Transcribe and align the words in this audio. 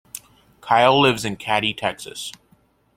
Kyle 0.61 0.99
lives 0.99 1.25
in 1.25 1.35
Katy, 1.35 1.75
Texas. 1.75 2.31